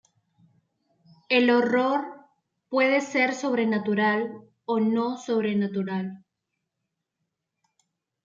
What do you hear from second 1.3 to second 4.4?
horror puede ser sobrenatural